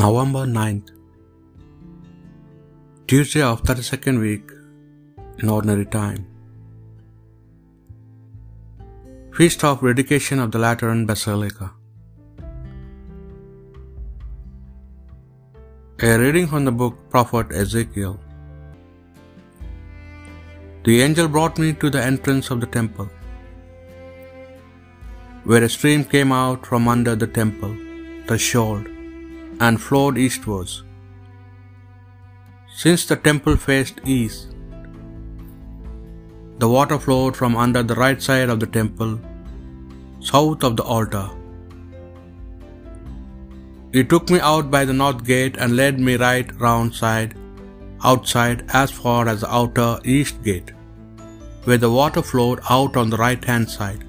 November 0.00 0.40
9th, 0.44 0.88
Tuesday 3.10 3.42
of 3.48 3.60
32nd 3.66 4.16
week 4.22 4.48
in 5.38 5.48
ordinary 5.56 5.84
time. 5.92 6.22
Feast 9.36 9.62
of 9.68 9.84
Dedication 9.88 10.40
of 10.44 10.50
the 10.50 10.58
Lateran 10.64 11.06
Basilica. 11.10 11.68
A 16.08 16.18
reading 16.22 16.48
from 16.48 16.64
the 16.64 16.72
book 16.72 16.96
Prophet 17.12 17.52
Ezekiel. 17.52 18.18
The 20.88 20.96
angel 21.02 21.28
brought 21.28 21.56
me 21.56 21.72
to 21.84 21.92
the 21.98 22.02
entrance 22.02 22.50
of 22.50 22.60
the 22.64 22.70
temple, 22.78 23.08
where 25.44 25.62
a 25.62 25.70
stream 25.76 26.04
came 26.16 26.32
out 26.32 26.66
from 26.66 26.88
under 26.96 27.14
the 27.14 27.30
temple, 27.38 27.76
the 27.76 28.26
threshold 28.26 28.93
and 29.64 29.80
flowed 29.84 30.18
eastwards. 30.24 30.72
Since 32.82 33.06
the 33.10 33.16
temple 33.28 33.56
faced 33.68 34.00
east, 34.16 34.50
the 36.62 36.70
water 36.74 36.98
flowed 37.04 37.36
from 37.40 37.56
under 37.64 37.82
the 37.90 37.98
right 38.02 38.20
side 38.26 38.50
of 38.54 38.60
the 38.64 38.70
temple, 38.80 39.14
south 40.32 40.66
of 40.68 40.76
the 40.80 40.86
altar. 40.96 41.26
He 43.94 44.02
took 44.12 44.30
me 44.34 44.40
out 44.52 44.70
by 44.74 44.82
the 44.84 44.98
north 45.00 45.24
gate 45.32 45.56
and 45.56 45.78
led 45.80 45.98
me 46.06 46.14
right 46.26 46.48
round 46.66 46.94
side, 47.00 47.34
outside 48.12 48.64
as 48.82 48.94
far 49.02 49.20
as 49.32 49.40
the 49.42 49.52
outer 49.60 49.90
east 50.16 50.42
gate, 50.48 50.72
where 51.66 51.82
the 51.84 51.94
water 51.98 52.22
flowed 52.32 52.60
out 52.76 52.96
on 53.02 53.10
the 53.10 53.22
right 53.26 53.44
hand 53.52 53.70
side. 53.78 54.02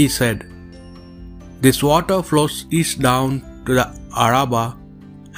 He 0.00 0.08
said, 0.18 0.46
This 1.64 1.82
water 1.90 2.18
flows 2.30 2.58
east 2.80 3.00
down 3.10 3.32
to 3.66 3.74
the 3.78 3.86
Araba 4.26 4.76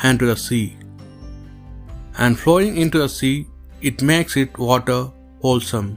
and 0.03 0.19
to 0.20 0.27
the 0.27 0.37
sea. 0.37 0.77
And 2.19 2.39
flowing 2.39 2.77
into 2.77 2.98
the 2.98 3.09
sea, 3.09 3.47
it 3.81 4.03
makes 4.12 4.37
it 4.37 4.59
water 4.59 5.01
wholesome. 5.41 5.91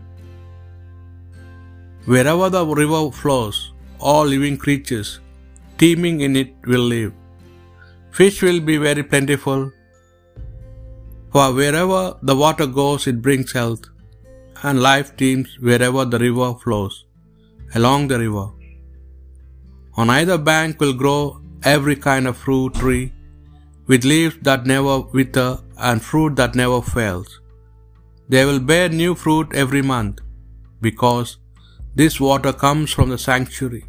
Wherever 2.06 2.50
the 2.56 2.66
river 2.81 3.12
flows, 3.12 3.58
all 4.00 4.26
living 4.26 4.58
creatures 4.66 5.20
teeming 5.78 6.22
in 6.26 6.36
it 6.42 6.52
will 6.72 6.88
live. 6.96 7.14
Fish 8.18 8.42
will 8.42 8.62
be 8.70 8.78
very 8.78 9.03
plentiful, 9.03 9.72
for 11.31 11.48
wherever 11.53 12.02
the 12.22 12.36
water 12.44 12.66
goes, 12.66 13.08
it 13.12 13.22
brings 13.22 13.52
health, 13.52 13.86
and 14.64 14.81
life 14.81 15.09
teems 15.22 15.50
wherever 15.59 16.06
the 16.06 16.20
river 16.28 16.50
flows, 16.64 17.06
along 17.80 18.08
the 18.08 18.20
river. 18.26 18.48
On 19.98 20.09
either 20.09 20.38
bank 20.38 20.80
will 20.80 20.94
grow 20.94 21.42
every 21.74 21.96
kind 22.08 22.28
of 22.30 22.42
fruit 22.44 22.74
tree, 22.82 23.06
with 23.90 24.10
leaves 24.12 24.38
that 24.48 24.70
never 24.74 24.96
wither 25.18 25.50
and 25.88 26.08
fruit 26.10 26.34
that 26.40 26.60
never 26.62 26.80
fails. 26.96 27.32
They 28.34 28.44
will 28.48 28.64
bear 28.72 28.88
new 29.02 29.14
fruit 29.24 29.50
every 29.64 29.84
month, 29.94 30.18
because 30.88 31.32
this 32.00 32.16
water 32.28 32.54
comes 32.66 32.90
from 32.96 33.10
the 33.14 33.22
sanctuary, 33.28 33.84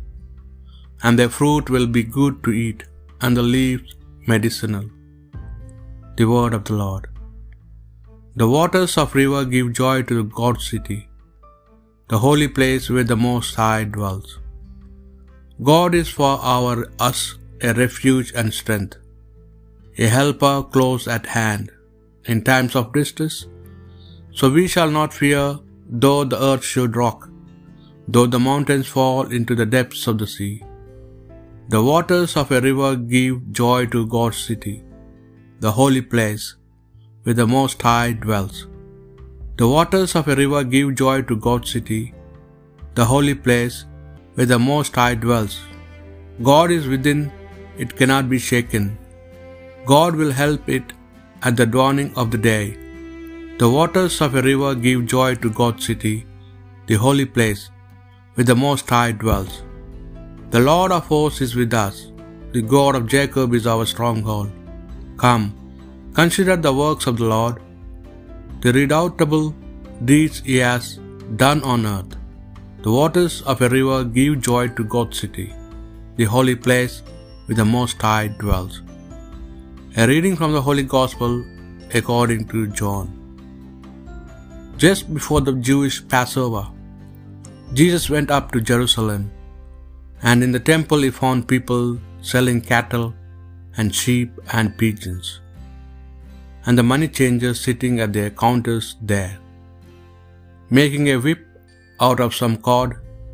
and 1.04 1.18
their 1.18 1.34
fruit 1.38 1.66
will 1.74 1.88
be 1.98 2.14
good 2.18 2.36
to 2.44 2.52
eat, 2.66 2.82
and 3.22 3.34
the 3.38 3.46
leaves 3.56 3.90
medicinal. 4.32 4.86
The 6.18 6.28
word 6.34 6.54
of 6.58 6.64
the 6.68 6.76
Lord. 6.84 7.04
The 8.40 8.48
waters 8.54 8.94
of 9.02 9.16
river 9.20 9.42
give 9.54 9.68
joy 9.80 9.96
to 10.08 10.14
the 10.18 10.28
God 10.40 10.56
city, 10.70 11.00
the 12.12 12.20
holy 12.26 12.48
place 12.58 12.86
where 12.94 13.08
the 13.12 13.20
Most 13.28 13.52
High 13.62 13.84
dwells. 13.96 14.30
God 15.70 15.92
is 16.00 16.10
for 16.18 16.32
our 16.54 16.76
us 17.08 17.20
a 17.62 17.72
refuge 17.74 18.32
and 18.34 18.52
strength, 18.52 18.96
a 19.98 20.06
helper 20.06 20.62
close 20.62 21.08
at 21.08 21.26
hand 21.26 21.72
in 22.26 22.42
times 22.42 22.74
of 22.76 22.92
distress. 22.92 23.46
So 24.32 24.50
we 24.50 24.66
shall 24.68 24.90
not 24.90 25.14
fear, 25.14 25.58
though 25.88 26.24
the 26.24 26.42
earth 26.42 26.64
should 26.64 26.96
rock, 26.96 27.28
though 28.06 28.26
the 28.26 28.38
mountains 28.38 28.86
fall 28.86 29.26
into 29.38 29.54
the 29.54 29.66
depths 29.66 30.06
of 30.06 30.18
the 30.18 30.26
sea. 30.26 30.62
The 31.68 31.82
waters 31.82 32.36
of 32.36 32.50
a 32.52 32.60
river 32.60 32.94
give 32.96 33.52
joy 33.52 33.86
to 33.86 34.06
God's 34.06 34.38
city, 34.38 34.84
the 35.60 35.72
holy 35.72 36.02
place 36.02 36.54
where 37.22 37.34
the 37.34 37.46
Most 37.46 37.80
High 37.82 38.12
dwells. 38.12 38.66
The 39.56 39.66
waters 39.66 40.14
of 40.14 40.28
a 40.28 40.36
river 40.36 40.62
give 40.62 40.94
joy 40.94 41.22
to 41.22 41.36
God's 41.36 41.70
city, 41.70 42.14
the 42.94 43.04
holy 43.04 43.34
place 43.34 43.86
where 44.34 44.46
the 44.46 44.58
Most 44.58 44.94
High 44.94 45.14
dwells. 45.14 45.58
God 46.42 46.70
is 46.70 46.86
within, 46.86 47.32
it 47.84 47.96
cannot 47.98 48.28
be 48.34 48.38
shaken. 48.50 48.84
God 49.92 50.16
will 50.20 50.34
help 50.42 50.68
it 50.76 50.92
at 51.42 51.56
the 51.56 51.68
dawning 51.76 52.10
of 52.20 52.30
the 52.30 52.42
day. 52.52 52.64
The 53.60 53.70
waters 53.76 54.20
of 54.24 54.34
a 54.34 54.42
river 54.42 54.74
give 54.86 55.06
joy 55.14 55.30
to 55.42 55.50
God's 55.60 55.86
city, 55.90 56.16
the 56.88 56.98
holy 57.04 57.26
place 57.36 57.62
where 58.34 58.48
the 58.50 58.58
Most 58.64 58.88
High 58.96 59.12
dwells. 59.22 59.54
The 60.54 60.62
Lord 60.70 60.92
of 60.96 61.06
hosts 61.12 61.40
is 61.46 61.54
with 61.60 61.74
us. 61.86 61.96
The 62.56 62.62
God 62.74 62.94
of 62.98 63.08
Jacob 63.14 63.54
is 63.58 63.66
our 63.72 63.86
stronghold. 63.92 64.50
Come, 65.22 65.46
consider 66.18 66.56
the 66.56 66.74
works 66.82 67.06
of 67.10 67.16
the 67.20 67.28
Lord, 67.36 67.56
the 68.60 68.72
redoubtable 68.80 69.46
deeds 70.10 70.38
he 70.50 70.56
has 70.68 70.98
done 71.42 71.62
on 71.72 71.86
earth. 71.96 72.14
The 72.84 72.94
waters 72.98 73.42
of 73.42 73.62
a 73.62 73.68
river 73.68 73.98
give 74.04 74.40
joy 74.48 74.64
to 74.78 74.84
God's 74.96 75.18
city, 75.22 75.48
the 76.18 76.28
holy 76.34 76.56
place 76.66 76.96
where 77.46 77.56
the 77.56 77.64
Most 77.64 78.00
High 78.02 78.28
dwells. 78.28 78.82
A 79.96 80.06
reading 80.06 80.36
from 80.36 80.52
the 80.52 80.62
Holy 80.68 80.82
Gospel 80.82 81.44
according 81.98 82.42
to 82.48 82.66
John. 82.80 83.06
Just 84.84 85.12
before 85.18 85.40
the 85.40 85.54
Jewish 85.68 85.96
Passover, 86.14 86.64
Jesus 87.78 88.10
went 88.14 88.30
up 88.30 88.52
to 88.52 88.60
Jerusalem, 88.70 89.22
and 90.22 90.42
in 90.46 90.52
the 90.56 90.64
temple 90.72 91.00
he 91.06 91.10
found 91.10 91.48
people 91.52 91.98
selling 92.32 92.60
cattle 92.60 93.08
and 93.78 93.94
sheep 94.00 94.30
and 94.52 94.76
pigeons, 94.82 95.40
and 96.66 96.76
the 96.78 96.88
money 96.92 97.08
changers 97.20 97.64
sitting 97.68 98.00
at 98.04 98.12
their 98.12 98.30
counters 98.44 98.96
there. 99.12 99.34
Making 100.78 101.08
a 101.10 101.16
whip 101.24 101.42
out 102.00 102.20
of 102.26 102.38
some 102.40 102.56
cord, 102.68 102.92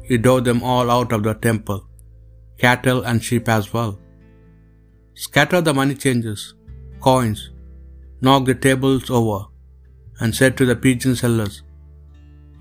he 0.08 0.16
drove 0.24 0.44
them 0.44 0.62
all 0.62 0.90
out 0.96 1.12
of 1.16 1.22
the 1.26 1.34
temple, 1.48 1.80
cattle 2.64 3.02
and 3.02 3.24
sheep 3.28 3.48
as 3.48 3.72
well. 3.74 3.92
Scatter 5.14 5.60
the 5.60 5.74
money 5.74 5.94
changers, 5.94 6.54
coins, 7.00 7.50
knock 8.22 8.46
the 8.46 8.54
tables 8.54 9.10
over, 9.10 9.46
and 10.20 10.34
said 10.34 10.56
to 10.56 10.64
the 10.64 10.76
pigeon 10.76 11.14
sellers, 11.14 11.62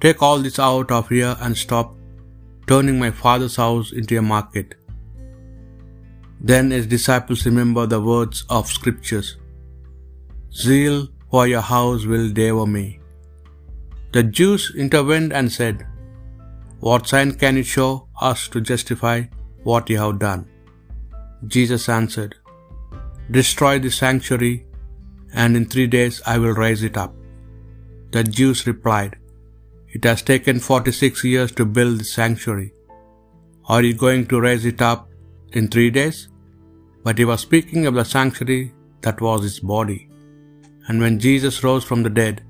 Take 0.02 0.22
all 0.22 0.40
this 0.40 0.60
out 0.60 0.92
of 0.92 1.10
here 1.10 1.38
and 1.40 1.56
stop 1.56 1.96
turning 2.68 3.00
my 3.00 3.12
father's 3.12 3.56
house 3.56 3.92
into 3.92 4.18
a 4.18 4.22
market. 4.22 4.76
Then 6.40 6.72
his 6.72 6.88
disciples 6.88 7.46
remember 7.46 7.86
the 7.86 8.02
words 8.02 8.44
of 8.50 8.68
scriptures 8.68 9.38
Zeal 10.54 11.08
for 11.30 11.48
your 11.48 11.62
house 11.62 12.06
will 12.06 12.30
devour 12.32 12.66
me. 12.66 13.00
The 14.12 14.24
Jews 14.24 14.74
intervened 14.76 15.32
and 15.32 15.50
said, 15.50 15.88
What 16.80 17.08
sign 17.08 17.32
can 17.34 17.56
you 17.56 17.64
show 17.64 18.08
us 18.20 18.48
to 18.50 18.60
justify 18.60 19.24
what 19.64 19.90
you 19.90 20.00
have 20.00 20.20
done? 20.20 20.48
Jesus 21.48 21.88
answered, 21.88 22.36
Destroy 23.38 23.80
the 23.80 23.92
sanctuary, 23.92 24.66
and 25.42 25.56
in 25.58 25.66
three 25.66 25.88
days 25.88 26.22
I 26.32 26.38
will 26.38 26.56
raise 26.64 26.84
it 26.84 26.98
up. 27.04 27.14
The 28.14 28.24
Jews 28.38 28.68
replied, 28.68 29.14
It 29.96 30.04
has 30.10 30.22
taken 30.22 30.60
forty 30.60 30.92
six 30.92 31.24
years 31.24 31.52
to 31.54 31.74
build 31.78 32.00
the 32.00 32.10
sanctuary. 32.18 32.70
Are 33.74 33.84
you 33.88 33.94
going 34.06 34.24
to 34.32 34.42
raise 34.48 34.66
it 34.72 34.82
up 34.82 35.02
in 35.54 35.68
three 35.68 35.92
days? 36.00 36.20
But 37.06 37.20
he 37.22 37.28
was 37.32 37.42
speaking 37.48 37.86
of 37.86 37.94
the 38.00 38.04
sanctuary 38.16 38.74
that 39.06 39.22
was 39.28 39.44
his 39.44 39.60
body. 39.76 40.02
And 40.88 41.00
when 41.00 41.24
Jesus 41.28 41.64
rose 41.68 41.86
from 41.90 42.04
the 42.04 42.16
dead, 42.22 42.44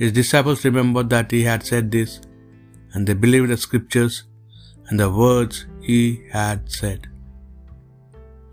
his 0.00 0.12
disciples 0.20 0.64
remembered 0.64 1.10
that 1.10 1.30
he 1.36 1.42
had 1.50 1.64
said 1.70 1.86
this, 1.90 2.20
and 2.92 3.06
they 3.06 3.14
believed 3.26 3.50
the 3.50 3.56
scriptures 3.68 4.24
and 4.88 4.98
the 4.98 5.10
words 5.22 5.66
he 5.88 6.00
had 6.32 6.60
said. 6.80 7.08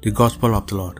The 0.05 0.11
Gospel 0.11 0.53
of 0.53 0.67
the 0.67 0.77
Lord. 0.83 0.99